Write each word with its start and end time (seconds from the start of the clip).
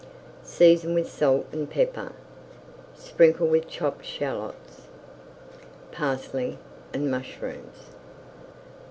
Season 0.43 0.95
with 0.95 1.07
salt 1.11 1.45
and 1.51 1.69
pepper, 1.69 2.11
sprinkle 2.95 3.45
with 3.45 3.67
chapped 3.67 4.03
shallots, 4.03 4.87
parsley, 5.91 6.57
and 6.91 7.11
mushrooms. 7.11 7.91